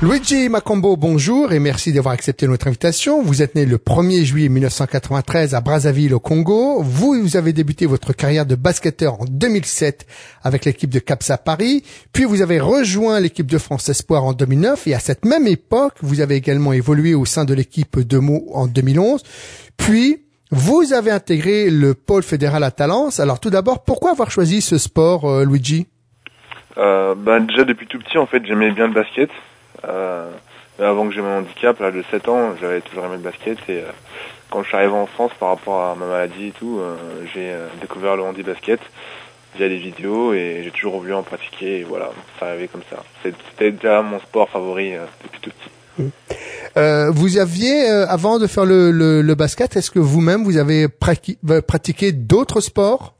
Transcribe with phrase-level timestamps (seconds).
[0.00, 3.20] Luigi Macombo, bonjour et merci d'avoir accepté notre invitation.
[3.20, 6.82] Vous êtes né le 1er juillet 1993 à Brazzaville au Congo.
[6.82, 10.06] Vous, vous avez débuté votre carrière de basketteur en 2007
[10.44, 11.82] avec l'équipe de Capsa Paris.
[12.12, 15.94] Puis vous avez rejoint l'équipe de France Espoir en 2009 et à cette même époque,
[16.00, 19.22] vous avez également évolué au sein de l'équipe de Meaux en 2011.
[19.76, 23.20] Puis vous avez intégré le pôle fédéral à Talence.
[23.20, 25.86] Alors tout d'abord, pourquoi avoir choisi ce sport, euh, Luigi
[26.76, 29.30] Euh, bah, déjà depuis tout petit en fait j'aimais bien le basket.
[29.84, 30.30] Euh,
[30.78, 33.80] avant que j'ai mon handicap, là de 7 ans, j'avais toujours aimé le basket et
[33.80, 33.90] euh,
[34.48, 36.96] quand je suis arrivé en France par rapport à ma maladie et tout, euh,
[37.34, 38.80] j'ai découvert le handi basket
[39.56, 43.02] via des vidéos et j'ai toujours voulu en pratiquer et voilà, ça arrivé comme ça.
[43.22, 44.92] C'était déjà mon sport favori
[45.24, 45.70] depuis tout petit.
[46.76, 50.56] Euh, vous aviez, euh, avant de faire le, le, le basket, est-ce que vous-même vous
[50.58, 53.14] avez euh, pratiqué d'autres sports?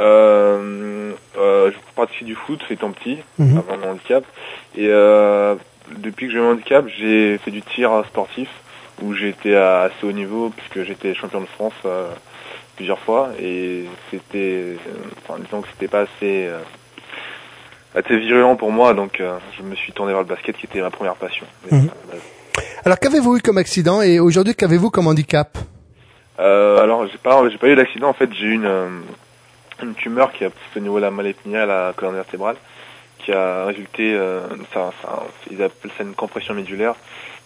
[0.00, 3.58] Euh, euh, je pratiquais du foot étant petit, Mhm.
[3.58, 4.24] avant mon handicap.
[4.76, 5.54] Et euh,
[5.98, 8.48] depuis que j'ai mon handicap, j'ai fait du tir sportif,
[9.02, 12.08] où été à assez haut niveau, puisque j'étais champion de France euh,
[12.76, 13.30] plusieurs fois.
[13.40, 14.76] Et c'était,
[15.28, 16.58] enfin, disons que c'était pas assez, euh,
[17.94, 20.80] assez virulent pour moi, donc euh, je me suis tourné vers le basket, qui était
[20.80, 21.46] ma première passion.
[21.70, 21.88] Mhm.
[22.84, 25.56] Alors qu'avez-vous eu comme accident et aujourd'hui qu'avez-vous comme handicap?
[26.40, 28.88] Euh, alors j'ai pas j'ai pas eu d'accident en fait j'ai eu une euh,
[29.82, 32.56] une tumeur qui a au niveau de la moelle épinière la colonne vertébrale
[33.18, 34.40] qui a résulté euh,
[34.72, 36.94] ça, ça- ils appellent ça une compression médulaire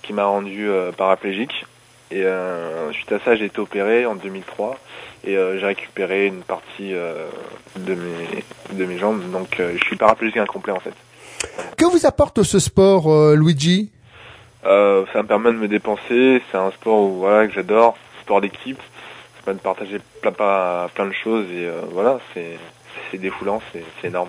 [0.02, 1.66] qui m'a rendu euh, paraplégique
[2.10, 4.78] et euh, suite à ça j'ai été opéré en 2003
[5.24, 7.28] et euh, j'ai récupéré une partie euh,
[7.76, 9.30] de mes de mes jambes.
[9.30, 10.94] Donc euh, je suis paraplégique incomplet en fait.
[11.76, 13.90] Que vous apporte ce sport, euh, Luigi?
[14.64, 16.42] Euh, ça me permet de me dépenser.
[16.50, 18.80] C'est un sport où, voilà, que j'adore, sport d'équipe.
[19.36, 21.46] Ça permet de partager plein, plein, plein de choses.
[21.52, 22.58] Et euh, voilà, c'est
[23.10, 24.28] c'est défoulant, c'est énorme.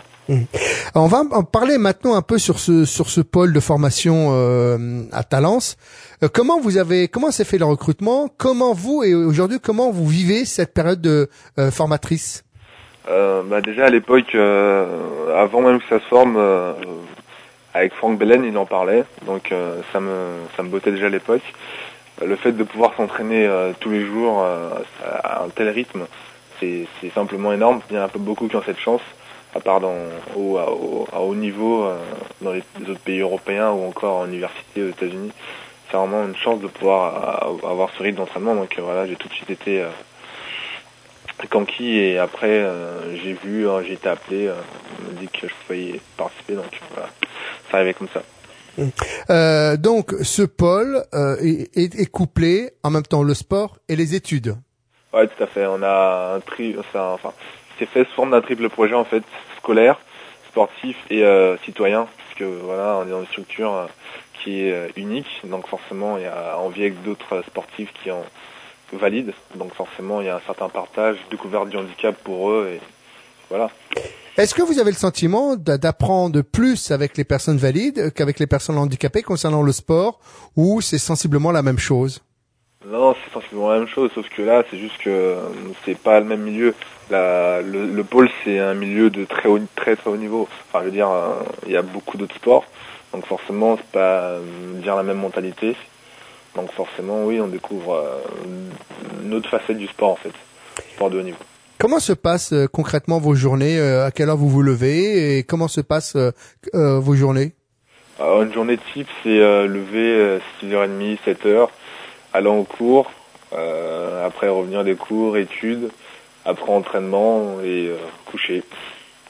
[0.95, 5.03] On va en parler maintenant un peu sur ce sur ce pôle de formation euh,
[5.12, 5.78] à Talence.
[6.23, 8.29] Euh, comment vous avez comment s'est fait le recrutement?
[8.38, 12.44] Comment vous et aujourd'hui comment vous vivez cette période de euh, formatrice?
[13.07, 16.38] Bah déjà à l'époque, avant même que ça se forme,
[17.73, 19.51] avec Franck Belen, il en parlait, donc
[19.91, 21.41] ça me ça me bottait déjà à l'époque.
[22.23, 24.45] Le fait de pouvoir s'entraîner tous les jours
[25.23, 26.06] à un tel rythme,
[26.59, 27.81] c'est simplement énorme.
[27.90, 29.02] Il y en a pas beaucoup qui ont cette chance,
[29.56, 29.96] à part dans
[30.36, 31.97] au, à, au, à haut niveau euh,
[32.42, 35.31] dans les autres pays européens ou encore en université aux États-Unis.
[35.90, 38.56] C'est vraiment une chance de pouvoir euh, avoir ce rythme d'entraînement.
[38.56, 39.90] Donc euh, voilà, j'ai tout de suite été euh,
[41.50, 42.66] conquis et après
[43.24, 46.56] j'ai vu, j'ai été appelé, on m'a dit que je pouvais y participer.
[46.56, 47.09] Donc voilà,
[47.72, 48.22] ça arrivait comme ça.
[49.30, 54.16] Euh, Donc ce pôle euh, est- est couplé en même temps le sport et les
[54.16, 54.56] études.
[55.14, 55.66] Ouais, tout à fait.
[55.66, 57.18] On a un tri, enfin,
[57.78, 59.24] c'est fait sous forme d'un triple projet en fait,
[59.58, 60.00] scolaire,
[60.50, 63.86] sportif et euh, citoyen, puisque voilà, on est dans une structure euh,
[64.44, 68.24] qui est euh, unique, donc forcément il y a envie avec d'autres sportifs qui en
[68.94, 72.81] valident, donc forcément il y a un certain partage, découverte du handicap pour eux et
[73.50, 73.69] voilà.
[74.38, 78.48] Est-ce que vous avez le sentiment d'a- d'apprendre plus avec les personnes valides qu'avec les
[78.48, 80.19] personnes handicapées concernant le sport
[80.56, 82.22] ou c'est sensiblement la même chose?
[82.88, 85.41] Non, c'est sensiblement la même chose, sauf que là, c'est juste que euh,
[85.84, 86.73] c'est pas le même milieu.
[87.09, 90.47] La, le, le pôle, c'est un milieu de très haut, très très haut niveau.
[90.67, 92.63] Enfin, je veux dire, euh, il y a beaucoup d'autres sports,
[93.13, 94.41] donc forcément, c'est pas euh,
[94.81, 95.75] dire la même mentalité.
[96.56, 98.01] Donc forcément, oui, on découvre
[99.23, 100.31] une autre facette du sport en fait,
[100.95, 101.38] sport de haut niveau.
[101.79, 105.81] Comment se passent concrètement vos journées À quelle heure vous vous levez et comment se
[105.81, 106.18] passent
[106.73, 107.53] vos journées?
[108.19, 111.69] Alors, une journée type, c'est lever euh, 6h30, 7h,
[112.34, 113.12] allant au cours,
[113.53, 115.90] euh, après revenir des cours, études,
[116.45, 118.63] après entraînement et euh, coucher.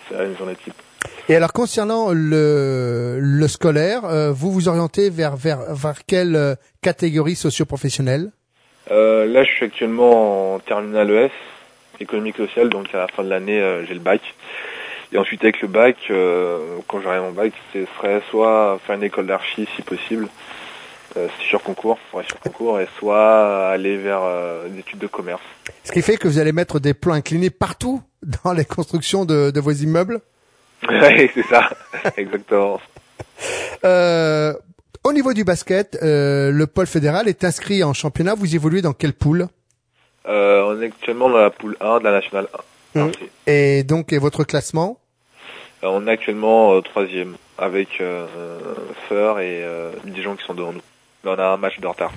[0.08, 0.74] C'est une journée type.
[1.30, 6.56] Et alors concernant le, le scolaire, euh, vous vous orientez vers vers, vers quelle euh,
[6.82, 8.32] catégorie socio-professionnelle?
[8.92, 11.32] Euh, là, je suis actuellement en terminale ES,
[12.00, 14.22] économique sociale, donc à la fin de l'année, euh, j'ai le bac.
[15.14, 19.04] Et ensuite, avec le bac, euh, quand j'aurai mon bac, ce serait soit faire une
[19.04, 20.28] école d'archi si possible,
[21.50, 25.42] sur concours, faudrait sur concours, et soit aller vers euh, des études de commerce.
[25.84, 28.02] Ce qui fait que vous allez mettre des plans inclinés partout
[28.44, 30.22] dans les constructions de, de vos immeubles.
[30.88, 31.70] Oui, c'est ça,
[32.18, 32.80] exactement.
[33.84, 34.54] Euh,
[35.04, 38.34] au niveau du basket, euh, le pôle fédéral est inscrit en championnat.
[38.36, 39.48] Vous évoluez dans quelle poule?
[40.28, 42.48] Euh, on est actuellement dans la poule 1 de la nationale
[42.96, 43.00] 1.
[43.00, 43.12] Mhm.
[43.48, 45.00] Et donc, et votre classement?
[45.84, 48.26] Euh, on est actuellement euh, troisième avec euh,
[49.08, 50.82] Feur et euh, Dijon qui sont devant nous.
[51.26, 52.12] On a un match de retard.